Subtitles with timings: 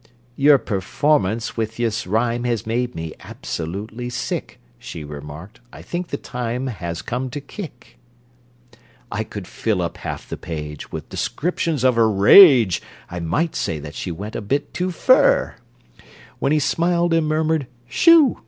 [0.35, 5.59] "Your performance with this rhyme has Made me absolutely sick," She remarked.
[5.71, 7.99] "I think the time has Come to kick!"
[9.11, 13.77] I could fill up half the page With descriptions of her rage (I might say
[13.77, 15.53] that she went a bit too fur!)
[16.39, 18.39] When he smiled and murmured: "Shoo!"